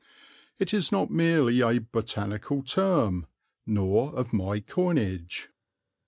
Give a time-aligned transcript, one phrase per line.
[0.57, 3.27] It is not merely a botanical term,
[3.67, 5.51] nor of my coinage.